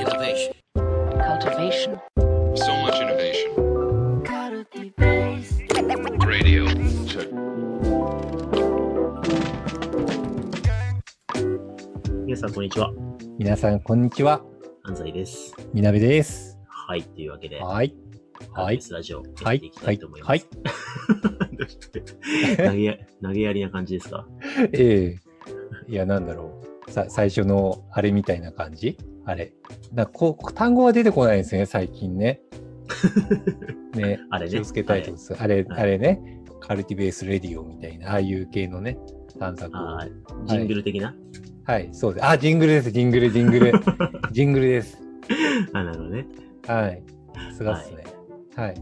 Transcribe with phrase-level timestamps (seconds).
[0.00, 0.52] Innovation.
[1.28, 2.00] cultivation,
[2.56, 3.50] So much innovation.
[6.26, 6.64] Radio.
[7.06, 7.28] Check.
[12.24, 12.92] 皆さん、こんにちは。
[13.38, 14.42] 皆さん、こんにちは。
[14.84, 15.54] 安西です。
[15.74, 16.58] みなべです。
[16.68, 17.94] はい、というわけで、はい。
[18.52, 20.28] はい RBS ラジオ、やはいっていきたいと思います。
[20.30, 20.40] はい。
[20.40, 22.00] どうして
[22.56, 24.26] 投げや、投げやりな感じですか？
[24.72, 25.18] ええ
[25.88, 26.90] いや、なんだろう。
[26.90, 28.96] さ、最初のあれみたいな感じ？
[29.24, 29.52] あれ。
[29.92, 32.40] なんかこう、単語が出てこないですね、最近ね。
[33.94, 34.20] ね。
[34.30, 35.42] あれね気をつけたいと思います。
[35.42, 36.40] あれ、はいあれね。
[36.60, 38.98] カルティベースレディオみたいな、ああいう系のね、
[39.38, 39.80] 探索を。
[39.80, 40.06] あ
[40.46, 41.14] ジングル的な、
[41.78, 42.26] い、そうです。
[42.26, 43.72] あ、ジングルです、ジングル、ジングル。
[44.30, 44.98] ジングルです。
[45.72, 46.26] あ、なるほどね。
[46.66, 47.02] はい。
[47.50, 48.04] さすがっすね。
[48.54, 48.74] はい。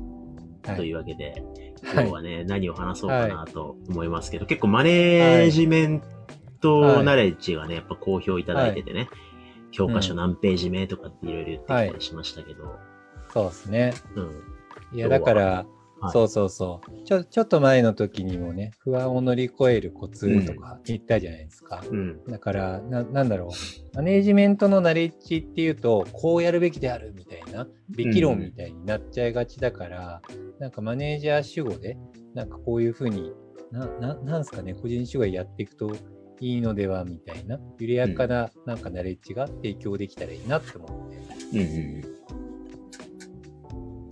[0.66, 0.88] はとい。
[0.88, 6.02] いうわけで、はい今日はね、何を話そうかなと思いますけど、結構マネージメン
[6.60, 9.08] トナレッジがね、やっぱ好評いただいててね、
[9.70, 12.76] 教科書何ページ目とかっていろいろ言ってきたりしましたけど、
[13.32, 13.94] そうですね。
[14.14, 14.96] うん。
[14.96, 15.78] いや、だから、はい
[16.12, 17.04] そうそうそう。
[17.04, 21.82] ちょ、ちょっと前の時にもね、不安を乗り越えるコツとか言ったじゃないですか。
[21.90, 22.24] うん。
[22.24, 23.96] だから、な、なんだろう。
[23.96, 30.22] マネージメントのナレッジっていうと、こうやるべきであるみたいな、べき論みたいになっちゃいがちだから、
[30.60, 31.98] なんかマネージャー主語で、
[32.34, 33.32] なんかこういうふうに、
[33.72, 35.92] な、な、なんすかね、個人主語でやっていくと
[36.40, 41.10] いいのではみたいな、緩やかな、なんかナレッジが提供できたらいいなって思っ
[41.50, 42.18] て、うんうん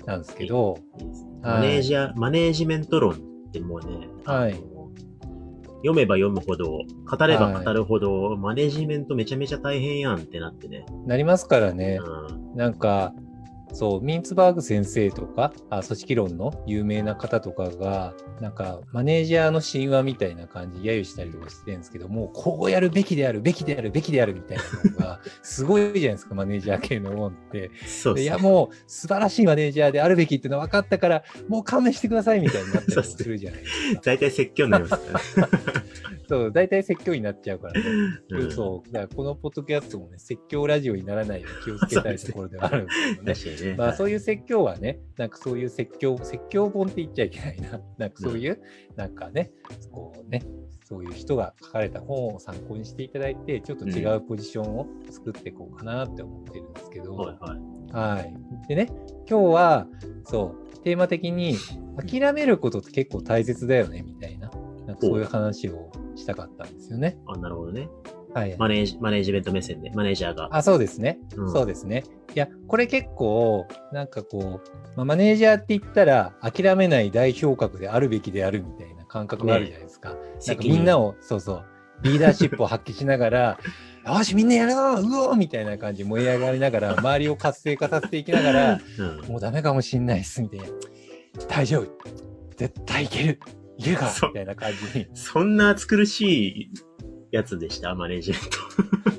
[0.06, 0.78] なんですけど、
[1.42, 3.16] マネージャー、マネージメント論っ
[3.50, 4.52] てもうね、はい。
[5.78, 10.86] 読めば読むほど、語れば語るほど、マネージメントめちゃめちゃ大変やんってなってね。
[11.06, 11.98] なりますからね。
[12.00, 12.56] うん。
[12.56, 13.12] なんか、
[13.76, 27.70] そう、ミンツバーグ先生とか、あ組織論の有名な方とかが、なんか、マネージャーの神話みたいな感じ、揶揄したりとかしてるんですけども、こうやるべきである、べきである、べきであるみたいなのが、すごいじゃないですか、マネージャー系の本って。
[27.86, 34.00] そういや、もう、素晴らしいマネージャーであるべきっていうの分かったから、もう勘弁してくださいみたいになったりもするじゃないですか。
[34.04, 35.52] 大体説教になりますからね。
[36.28, 37.80] そう、大体説教になっちゃうからね。
[38.30, 43.70] うんそう、だからこのポッドキャストもね、説教ラジオにならないように気をつけたいところではあるんですけどね。
[43.70, 43.76] ね。
[43.76, 44.20] まあそういう。
[44.26, 47.80] 説教はね、なんかそういう説教、説教本って言っちゃいけないな。
[47.96, 48.60] なんかそういう、
[48.96, 49.52] なんかね、
[49.92, 50.42] こうね、
[50.84, 58.16] そういう人が書かれた本を参考にしていただいて、ちょっと違うポジションを作っていこうかなって思ってるんですけど、はいはい。
[58.16, 58.34] はい。
[58.68, 58.88] でね、
[59.28, 59.86] 今日は、
[60.24, 61.54] そう、テーマ的に、
[61.96, 64.50] 諦めることって結構大切だよね、みたいな、
[64.86, 67.18] なんかそういう話をしたかったんですよね。
[67.26, 67.88] あ、なるほどね。
[68.34, 68.56] はい。
[68.58, 70.48] マネージ、マネージメント目線で、マネージャーが。
[70.50, 71.18] あ、そうですね。
[71.36, 72.04] うんそうですね。
[72.34, 80.16] いや、これ結構、なんかこう、まあ、マネージャーって言ったら、諦めない代表格であるべきであるみたいな感覚があるじゃないですか。
[80.46, 81.64] なんかみんなを、そうそう、
[82.02, 83.58] リーダーシップを発揮しながら、
[84.06, 89.32] よし、みんなやるぞうおーみたいな感じで燃え上がりながら、 周りを活性化させていきながら、うん。
[89.32, 90.66] もうダメかもしんないっす、みたいな。
[91.48, 91.86] 大丈夫。
[92.56, 93.40] 絶対いける。
[93.78, 95.06] いけるかそうみたいな感じに。
[95.14, 96.70] そんな暑苦しい
[97.30, 99.16] やつでした、マネージメント。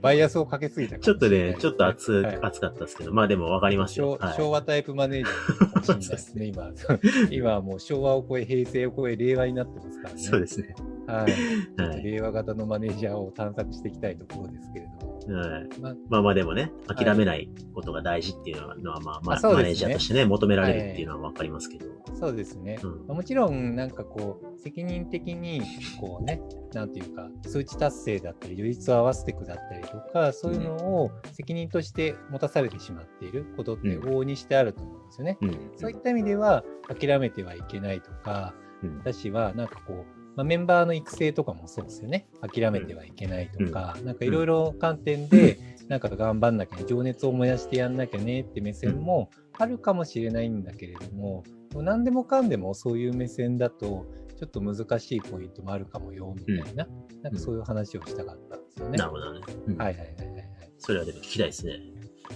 [0.00, 4.26] バイアスをかけすぎたちょっとね、ちょっと熱、はい熱かったですけど、まあでもわかりますよ昭。
[4.26, 6.70] はい昭和タイプマネージャーかもしれないですね、今。
[7.30, 10.20] 今はもう昭和を超え、平成を超え、令和になってますからね。
[10.20, 10.74] そうですね。
[11.06, 12.02] はい。
[12.04, 15.11] 令和型のマネージャーを探索していきたいところですけれども。
[15.30, 21.86] はいままあまあでもね、諦めないことが大事っていうのは、まあまあ、マネージャーとしてね、求められるっていうのはわかりますけど。
[22.14, 22.78] そうですね。
[23.06, 25.62] もちろん、なんかこう、責任的に、
[26.00, 26.40] こうね、
[26.72, 35.38] なんていうか、数値達成だったり、両立を合わせていくだったりとか、そういうのを責任として持たされてしまっていることって往々にしてあると思うんですよね。
[35.40, 35.70] うん。
[35.76, 42.26] そういった意味では、諦めてはいけないとか、うん私はなんかこう、まあ、メンバーの育成とかもそうですよね。
[42.40, 51.42] 諦めてはいけないとか、なんかいろいろ観点で、なんか頑張んなきゃね、情熱を燃やしてやんなきゃねって目線もあるかもしれないんだけれども、
[51.74, 54.06] 何でもかんでもそういう目線だと、
[54.38, 56.88] ちょっと難しいポイントもあるかもよ、みたいな、
[57.22, 58.98] なんかそういう話をしたかったんですよね。
[58.98, 59.40] なるほどね。
[59.68, 60.52] うんはいはいはいはい
[60.84, 61.78] それはでも聞きたいですね。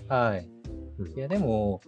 [0.09, 0.49] はい。
[1.17, 1.81] いや、でも、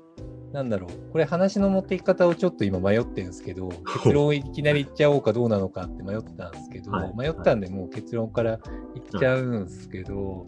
[0.52, 8.58] なんだろう、これ話の持っていき方をちょっと今迷ってるんですけど、 結論をいきなり言っちゃおうかどうなのかって迷ったんですけど、はい迷ったんでもう結論から
[8.94, 10.46] 言っちゃうんですけど、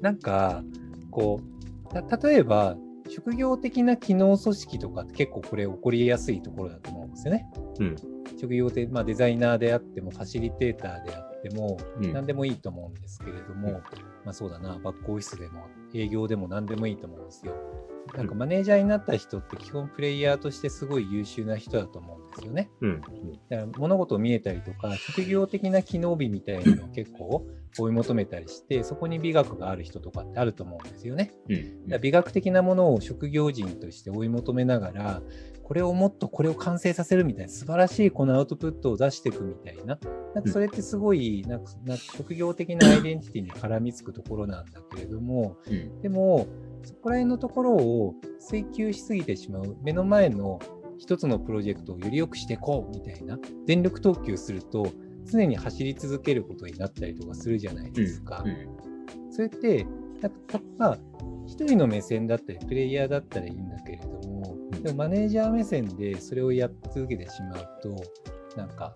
[0.00, 0.62] なんか、
[1.10, 2.76] こう、た例えば、
[3.08, 7.50] 職業的な機能組織とかって結構これ起こりやすいところだと思うんですよね。
[7.80, 7.96] うん。
[8.38, 13.80] 職業で、まあ、デザイナーであっても、ファシリテーターであっても、うん何でもいいと思うんですけれども、
[14.24, 17.54] まあそうだな、バックオフィスでも営業でも何でもいいと思うんですよ。
[18.16, 22.70] なんかマネージャーになった人って基本プレイヤーとしてすごい優秀な人だと思うんですよね。
[22.80, 23.00] うん。
[23.00, 23.16] だか
[23.50, 27.46] ら物事を見えたりとか、職業的な機能美みたいなのを結構
[27.78, 31.32] 追い求めたりして、そこに美学がある人とかってあると思うんですよね。
[31.48, 31.56] うん。
[31.56, 35.22] だから美学的なものを職業人として追い求めながら、
[35.62, 40.00] これをもっとこれを完成させるみたいな素晴らしいこのアウトプットを出していくみたいな、
[40.34, 46.02] なんかそれってすごいなんかなんか職業的なアイデンティティに絡みつくところなんだけれども、うん。
[46.02, 46.48] でも
[46.82, 50.58] そこら辺のところを追求しすぎてしまう目の前の
[50.98, 54.92] 一つのプロジェクトをより良くしていこうみたいな全力投球すると
[55.30, 58.42] 常に走り続けることになったりとかするじゃないですか。
[58.44, 59.32] うん。
[59.32, 59.84] それって、
[60.20, 60.98] なんかたまあ、
[61.46, 67.94] 一人の目線だったり、プレイヤーだったらいいんだけれども、うんでもマネージャー目線でそれをやっ続けてしまうと、
[68.56, 68.94] なんか、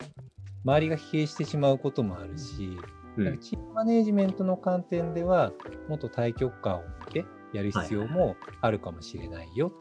[0.65, 2.69] 周りが疲弊してしまうこともあるし、
[3.17, 5.53] うんチームマネージメントの観点では、
[5.89, 9.73] もっと対極感を持ってやる必要もあるかもしれないよ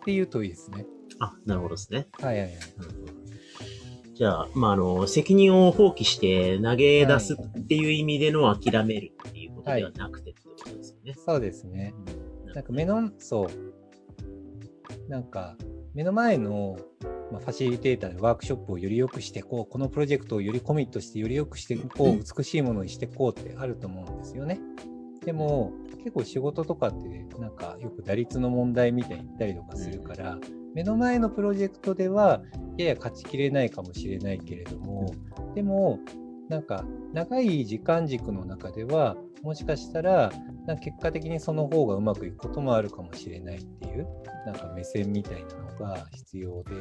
[0.00, 0.86] っていう問いですね。
[1.20, 2.08] あ、なるほどですね。
[2.20, 2.52] はいはいはい。
[4.14, 11.14] じゃあ、まあ、あの、責任を放棄して投げ出すっていう意味での諦めるっていうことではなくてってことですよね。
[11.16, 11.94] そうですね。
[12.54, 15.08] なんか目の、そう。
[15.08, 15.56] なんか、
[15.94, 16.78] 目の前の、
[17.30, 24.60] まあ、ファシリテーターでワークショップをより良くしていこう、このプロジェクトをよりコミットしてより良くしていこう、美しいものにしていこうってあると思うんですよね。
[25.24, 30.38] でも、結構仕事とかって、なんかよく打率の問題みたいに言ったりとかするから、
[30.74, 32.42] 目の前のプロジェクトでは、
[32.76, 35.12] やや勝ちきれないかもしれないけれども、
[35.54, 36.00] でも、
[36.48, 40.32] なんか長い時間軸の中では、もしかしたら、
[40.66, 44.06] なんか結果的にその方がうまくいくこともあるかもしれないっていう、
[44.46, 46.74] なんか目線みたいなのが必要で、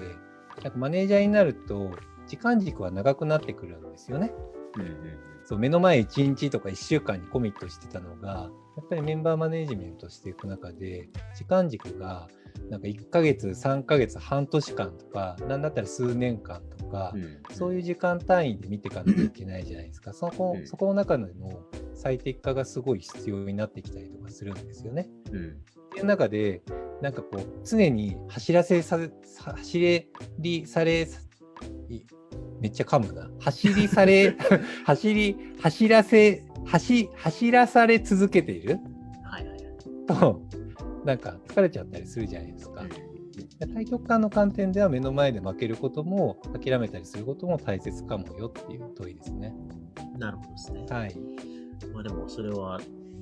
[0.64, 1.92] なんかマネージャーになると、
[2.28, 4.32] 時間軸は長くなってくるんですよね。
[4.75, 4.97] うんうん
[5.44, 12.29] そう目の前1日とか1週間にコミットしてたのが、やっぱりメンバーマネジメントしていく中で、時間軸が
[12.69, 17.39] なんか1ヶ月、3ヶ月、半年間とか、なんだったら数年間とか、うん。
[17.51, 20.13] そういう時間単位で見ていかなきゃいけないじゃないですか。
[20.13, 21.63] そこうんそこの中での
[21.94, 25.09] 最適化がすごい必要になってきたりとかするんですよね。
[25.31, 25.50] うん。
[25.50, 26.62] っていう中で、
[27.01, 30.07] なんかこう、常に走らせさ、さ走
[30.39, 31.07] りされ、
[31.89, 32.01] い
[32.62, 33.30] めっちゃ噛むな。
[33.40, 34.36] 走りされ、
[34.86, 38.80] 走り、走らせ、走、走らされ続けている？
[39.24, 39.66] はいはいはい。
[40.08, 40.42] と、
[41.04, 42.86] なんか疲れちゃったりするじゃないですか。
[43.74, 49.54] 対極観の観点では目の前で負けることも諦めたりすることも大切かもよっていう問いですね。
[50.18, 50.86] なるほどですね。
[50.90, 51.16] はい。
[51.94, 52.80] まあでも、それは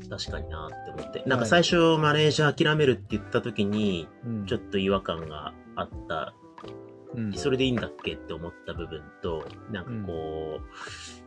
[0.10, 1.24] 確かになって思って。
[1.26, 6.34] なんか最初、マネージャー諦めるって言った時に、うんちょっと違和感があった
[7.16, 7.34] うん。
[7.34, 10.60] それでいいんだっけって思った部分と、なんかこ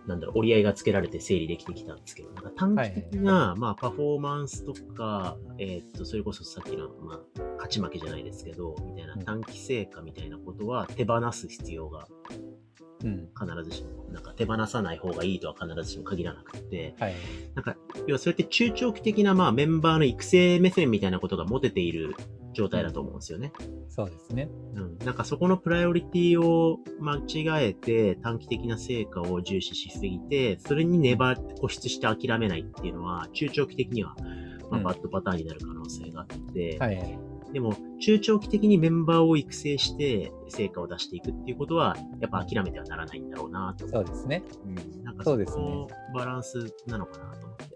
[0.04, 9.24] う、なんだろう、折り合いがつけられて整理できてきたんですけど、なんか短期的な、まあ、パフォーマンスとか、えーっと、それこそさっきの、まあ、勝ち負けじゃないですけど、みたいなうん。
[9.24, 12.06] 短期成果みたいなことは手放す必要が
[13.04, 13.28] うん。
[13.36, 17.14] 必ずしも、なんか手放さない方がいいとは必ずしも限らなくて、はい。
[17.54, 17.76] なんか、
[18.06, 22.14] 要はそれって中長期的な、まあ、メンバーの育成目線みたいなことが持てている
[22.52, 23.52] 状態だと思うんですよね。
[23.88, 24.48] そうですね。
[24.74, 34.14] うん、なんかそこのプライオリティを間違えて短期的な成果を重視しすぎて、それに粘って固執して諦めないっていうのは、中長期的には、
[34.70, 37.18] まあ、うんバッドパターンになる可能性があって、はいはい。
[37.52, 44.42] でも、中長期的にメンバーを育成して成果を出していくっていうことは、やっぱ諦めてはならないんだろうなと思そうですね。
[44.64, 44.68] う
[45.00, 47.72] ん、なんかそこのバランスなのかなと思って。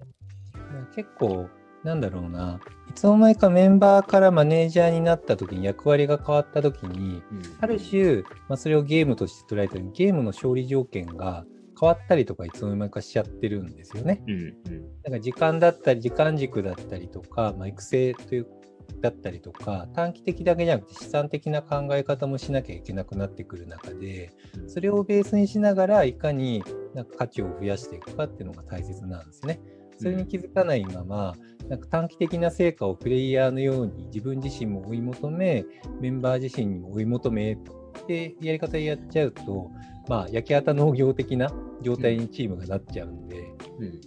[0.95, 1.49] 結構、
[1.87, 2.59] なんだろうな。
[2.91, 7.23] いつの間にかメンバーからマネージャーになった時に役割が変わった時に、
[7.61, 11.45] ある種、まあ、それをゲームとして捉えたり、ゲームの勝利条件が
[11.81, 14.21] 変わったりとかいつの間にかしちゃってるんですよね。
[14.27, 14.55] うん、うん、
[15.05, 18.47] なんか時間だったり、時間軸だったりとか、まあ、育成という
[19.01, 24.71] だったりとか、短期的だけじゃなくて資産的な考え方もしなきゃいけなくなってくる中で、うん。
[24.71, 29.61] それをベースにしながら、いかになんか価値を増やしていくかっていうのが大切なんですね。
[29.99, 31.35] それに気づかないまま、
[31.69, 35.65] なんか短期的な成果をプレイヤーのように自分自身も追い求め、
[36.01, 37.59] メンバー自身にも追い求めっ
[38.07, 39.71] てやり方でやっちゃうと、
[40.09, 41.51] まあ、焼き畑農業的な
[41.83, 43.37] 状態にチームがなっちゃうんで、
[43.79, 44.01] うん。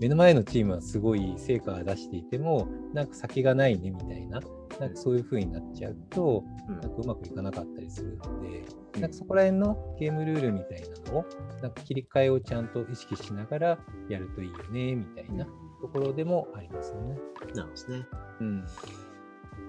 [0.00, 4.40] 目の前のチームはすごい成果が出していても、なんか先がないねみたいな、
[4.80, 8.48] なんかそういう風になっちゃうと、うんなんかうまくいかなかったりするので、
[8.94, 11.24] うんなんかそこら辺のゲームルールみたいなのを、
[11.62, 15.46] なんか切り替えをちゃんと意識しながらやるといいよね、みたいな
[15.80, 17.18] ところでもありますよね。
[17.54, 18.06] なるほどね。
[18.40, 18.64] うん。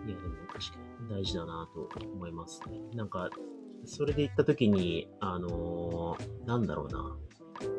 [0.06, 2.80] いや、でも確かに大事だなと思いますね。
[2.94, 3.30] なんか、
[3.86, 7.18] それで言ったときに、あのーなんだろうな。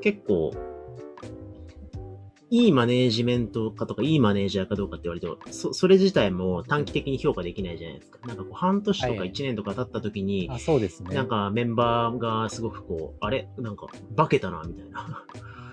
[0.01, 0.53] 結構、
[2.55, 8.21] いいマネージメントかとか、いいマネージャーかどうかって言われると、そ、それ自体も短期的に評価できないじゃないですか。
[8.29, 11.17] なんかこう、半年とかはいはい1年とか経った時に、あ、そうですね。
[11.17, 13.49] なんかメンバーがすごくこう、あれ？
[13.59, 15.25] なんか、化けたな、みたいな。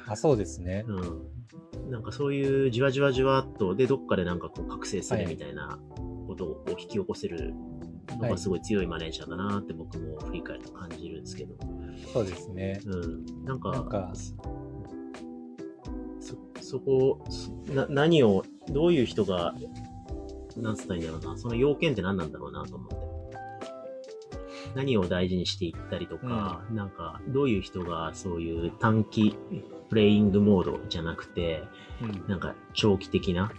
[0.08, 0.84] あ、そうですね。
[0.88, 1.92] うん。
[1.92, 5.78] なんかそういうじわじわじわっと、で、どっかでなんかこう、覚醒するみたいな
[6.28, 7.54] ことを引き起こせる
[8.20, 11.54] のがすごい強いマネージャーだなって僕も振り返ると感じるんですけど。
[12.12, 12.82] そうですね。
[12.88, 13.46] うん。
[13.46, 14.12] なんか、なんか
[16.72, 19.54] そ、そこ、そな、何を、どういう人が、
[20.56, 22.96] なんつったらいいんだろうな、その要件って何なんだろうなと思って。
[24.76, 29.36] 何を大事にしていったりとか、なんか、どういう人がそういう短期
[29.90, 31.64] プレイングモードじゃなくて、
[32.02, 32.28] うん。
[32.30, 33.52] なんか長期的な、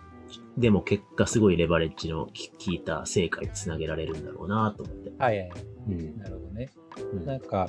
[0.56, 2.32] でも結果すごいレバレッジの効
[2.68, 5.12] いた成果につなげられるんだろうなと思って。
[5.18, 5.52] はいはい。
[5.88, 6.18] うん。
[6.18, 6.70] なるほどね。
[7.12, 7.68] うんなんか、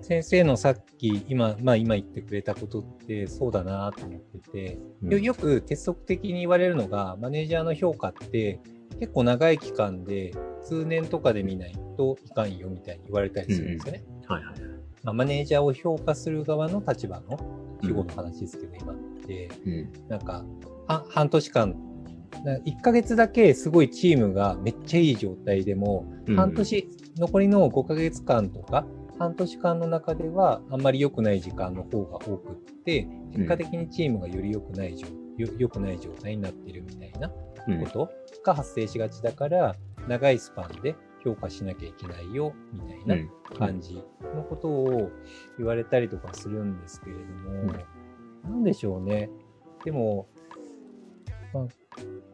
[0.00, 8.60] 先生のさっき、今、まあ今言ってくれたことってそうだなと思ってて、うんよよく鉄則的に言われるのが、マネージャーの評価って
[9.00, 10.32] 結構長い期間で
[10.62, 14.04] 数年とかで見ないといかんよみたいに言われたりするんですよね。
[14.26, 14.54] はいはい。
[15.04, 17.38] まあ、マネージャーを評価する側の立場の
[17.82, 18.96] 主語の話ですけど、今っ
[19.26, 19.92] て、うん。
[20.08, 20.44] なんか、
[20.86, 21.74] は半年間、
[22.44, 28.86] な1ヶ月だけすごいチームがめっちゃいい状態でも、うん半年、残りの5ヶ月間とか、
[29.18, 35.06] 半年間の中ではあんまり良くない時間の方が多くって、結果的にチームがより良くない状
[35.36, 37.30] よ良くない状態になってるみたいな
[37.68, 37.84] うん。
[37.84, 38.10] こと
[38.44, 43.30] が発生しがちだから、長いスパンで評価しなきゃいけないよみたいなうん。
[43.56, 44.02] 感じ
[44.34, 45.10] のことを
[45.58, 47.72] 言われたりとかするんですけれども、
[48.44, 49.30] なんでしょうね。
[49.84, 50.28] でも、
[51.52, 51.66] まあ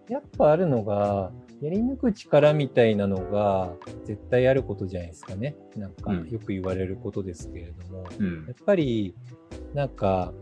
[0.09, 3.73] やっぱあるのが、やり抜く力みたいなのが
[4.05, 5.57] 絶対あることじゃないですかね。
[5.77, 9.15] なんかうんよく言われることですけれども、うんやっぱり
[9.73, 10.33] なんか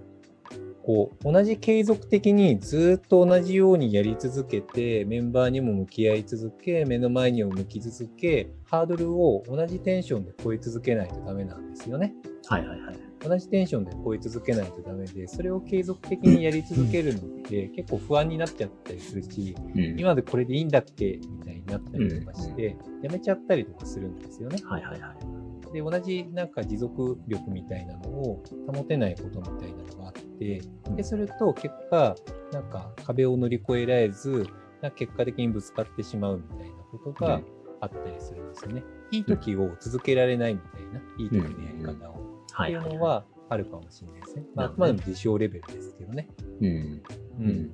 [0.82, 12.14] こう同じ継続的にずっと同じようにやり続けてメンバーにも向き合い続け目の前にも向き続けハードルを同じテンションで超え続けないとダメなんですよね。
[12.48, 13.11] はいはいはい。
[13.24, 24.58] 同じテンションで超え続けないとダメでそれを継続的にやり続けるのって結構不安になっちゃったりするしうん今までこれでいいんだっけみたいになったりとかしてやめちゃったりとかするんですよね。
[24.64, 25.72] はいはいはい。
[25.72, 30.60] で同じなんか持続力みたいなのを保てないことみたいなのがあって
[30.96, 32.14] ですると結果
[32.52, 34.46] なんか壁を乗り越えられず
[34.82, 37.40] なんか結果的にぶつかってしまうみたいなことが
[37.80, 38.84] あったりするんですよね。
[39.10, 42.31] いい時を続けられないみたいないい時のやり方を、
[42.62, 42.94] っていはいうはい。
[42.94, 44.44] のはあるかもしれないですね。
[44.54, 46.28] まあ、あくまでも自称レベルですけどね。
[46.60, 46.66] うん。
[46.68, 47.02] う
[47.40, 47.70] うんん。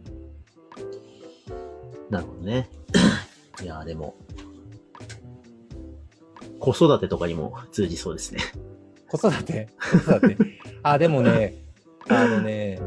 [2.11, 2.69] なるほどね。
[3.63, 4.15] いやーでも、
[6.61, 8.41] 子育てとかにも通じそうですね。
[9.09, 9.69] 子育て？
[9.91, 10.37] 子育て？
[10.83, 11.55] あ、でもね、
[12.09, 12.81] あのね、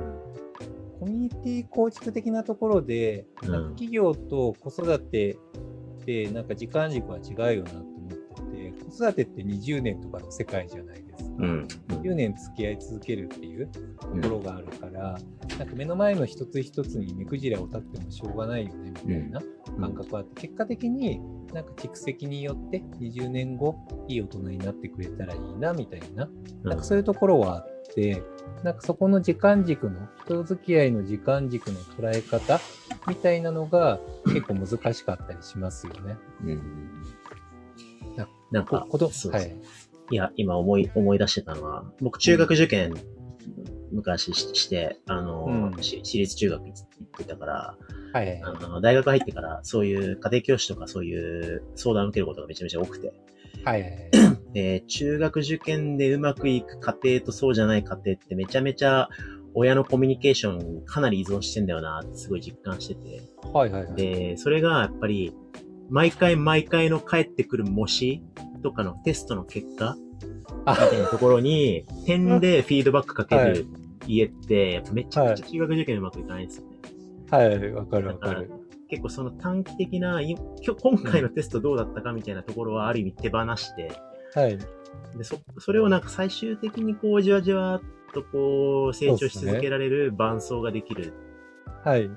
[1.00, 5.38] コミュニティ構築的なところで、うん企業と子育てっ
[6.06, 7.84] てなんか時間軸は違うよなっ
[8.92, 11.32] 子育てって20年とかの世界じゃないですか。
[11.40, 11.68] うん。
[12.02, 15.18] 10年付き合い続けるっていうところがあるから、
[15.58, 19.42] なんか目の前の一つ一つに目くじらを立ってもしょうがないよねみたいな
[19.80, 21.22] 感覚はあって、結果的に
[21.54, 23.76] なんか蓄積によって20年後
[24.08, 26.30] いい大人になってくれたらいいなみたいな、
[26.64, 28.24] なんかそういうところはあって、
[28.64, 32.60] なんかそこの時間軸の、人付き合いの時間軸の捉え方
[33.08, 36.18] みたいなのが結構難しかったりしますよね。
[36.46, 37.21] うん
[38.16, 39.56] ななんか、そうそうはい。
[40.12, 42.94] いや、今思い、思い出してたのは、僕中学受験、
[43.92, 46.76] 昔しして、あの、うんし私立中学行っ
[47.18, 47.78] てたから、
[48.14, 53.14] はいはいあの、大学入ってから、そういう家庭教師とかそういう相談を受けることがめちゃめちゃ多くて、
[53.64, 53.86] はい。
[54.54, 59.10] で、中学受験でうまくいく家庭とそうじゃない家庭ってめちゃめちゃ
[59.54, 63.22] 親のコミュニケーションかなり依存してんだよなってすごい実感してて。
[63.54, 63.96] はいはいはい。
[63.96, 65.34] で、それがやっぱり、
[65.92, 68.24] 毎回毎回の返ってくる模試
[68.64, 69.98] とかのテストの結果
[70.66, 73.66] あみたいなところに、 点でフィードバックかける
[74.08, 76.78] 家って、やっぱめちゃくちゃ中学受験うまくいかないんですよね。
[77.30, 78.50] はい、わかるわかる。
[78.90, 83.92] 結構その短期的な、い今日今回のテストどうだったかみたいなところはある意味手放して、
[84.34, 84.58] はい。
[85.18, 87.82] で、そ、それをなんか最終的にこうじわじわっ
[88.14, 91.14] とこう成長し続けられる伴走ができる
[91.84, 92.10] はい。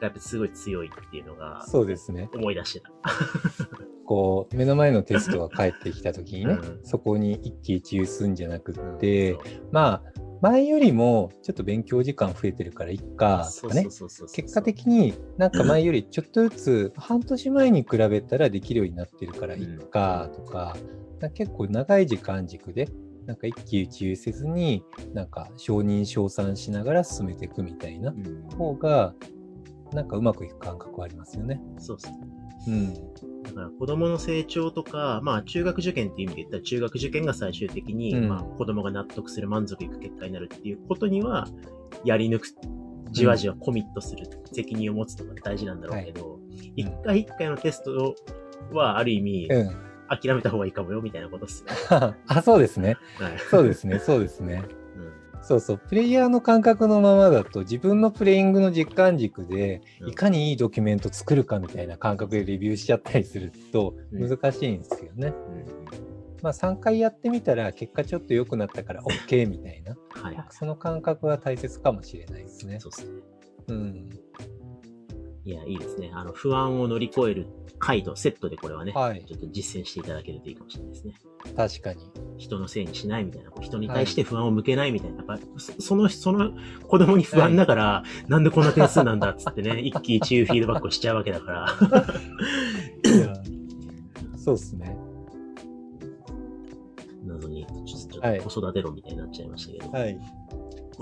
[0.00, 2.28] がやっぱすごい強いっていうのがそうですね。
[2.34, 2.90] 思い出してた。
[4.04, 13.84] こう、目の前のテストが返ってきた時にね、うんそこに一喜一憂するんじゃなくって、そうまあ、前よりもちょっと勉強時間増えてるからいっかとかね。
[13.84, 20.76] 結果的になんか前よりちょっとずつ半年前に比べたらできるようになってるからいっかとか、
[21.34, 22.88] 結構長い時間軸で
[23.26, 24.82] なんか一喜一憂せずに、
[25.14, 29.14] なんか承認称賛しながら進めていくみたいなうん方が、
[29.92, 31.60] なんかうまくいく感覚はありますよね。
[31.78, 32.18] そうですね。
[32.68, 32.94] うん。
[33.42, 41.48] だから子供の成長とか、まあ中学受験っていう意味で言ったら中学受験が最終的に、うんまあ子供が納得する満足いく結果になるっていうことには、
[42.04, 42.48] やり抜く、
[43.10, 46.38] じわじわコミットする、責任を持つとか大事なんだろうけど、
[46.76, 48.14] 一、回一回のテスト
[48.72, 49.90] はある意味、うん。
[50.10, 51.70] 諦めた方がいいかもよみたいなことっすね。
[52.26, 52.96] あ、そうですね。
[53.16, 53.38] はい。
[53.48, 54.00] そうですね。
[54.00, 54.64] そうですね。
[55.40, 55.78] うんそうそう。
[55.78, 65.28] プレイヤーの感覚のままだと、自分のプレイングの実感軸で、うんいかにいいドキュメント作るかみたいな感覚でレビューしちゃったりすると、うん難しいんですよね。
[65.28, 65.30] う
[65.96, 66.10] ん
[66.42, 70.46] まあ、3回やってみたら、結果ちょっと良くなったから OK みたいな、はいはい。
[70.50, 72.80] その感覚は大切かもしれないですね。
[72.80, 73.20] そうですね。
[73.68, 74.10] うん。
[75.50, 76.12] いや、いいですね。
[76.14, 77.48] あの、不安を乗り越える
[77.80, 81.14] 回とセットでこれはね、はいちょっと実践していただけるといいかもしれないですね。
[81.56, 82.08] 確かに。
[82.38, 86.52] 人のせいにしないみたいな、人に対して不安を向けないみたいな、やっぱ、そその、その
[86.86, 91.66] 子供に不安だから、なんでこんな点数なんだっつってね、 一喜一憂フィードバックをしちゃうわけだから。
[94.38, 94.96] そうですね。
[97.24, 100.16] 謎に、ちょっとはいちょっと子育て論みたいになっちゃいましたけど、はい。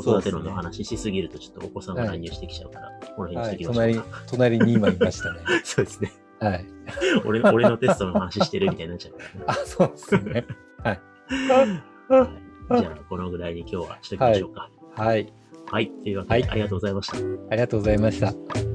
[0.02, 3.50] 子育て論の話しすぎるとちょっとお子さんが乱入してきちゃうから、この辺にはい。
[3.50, 5.40] しておきましょう隣か。、隣に今いましたね。
[5.64, 6.12] そうですね。
[6.40, 6.66] はい。
[7.24, 9.44] 俺、 俺のテストの話してるみたいになっちゃうね。
[9.46, 10.46] あ、そうですね。
[10.82, 11.00] はい
[12.70, 14.70] じゃあ、このぐらいに今日はしときましょうか。
[14.94, 15.32] はい。
[15.70, 15.90] はい。
[15.90, 17.16] というわけで、はいありがとうございました。
[17.50, 18.67] ありがとうございました。